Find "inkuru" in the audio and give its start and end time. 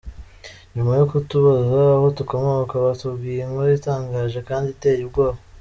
3.45-3.69